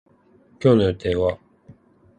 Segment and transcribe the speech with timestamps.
[0.59, 1.37] 今日の予定は